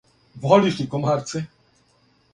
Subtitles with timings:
[0.45, 1.39] Волиш ли комарце?